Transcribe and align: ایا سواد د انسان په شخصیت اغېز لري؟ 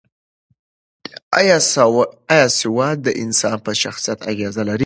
ایا 2.35 2.47
سواد 2.61 2.97
د 3.03 3.09
انسان 3.23 3.57
په 3.65 3.71
شخصیت 3.81 4.19
اغېز 4.31 4.53
لري؟ 4.67 4.79